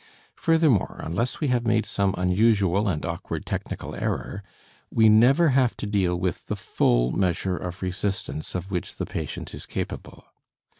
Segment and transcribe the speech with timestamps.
[0.35, 4.41] Furthermore, unless we have made some unusual and awkward technical error,
[4.89, 9.53] we never have to deal with the full measure of resistance of which the patient
[9.53, 10.25] is capable.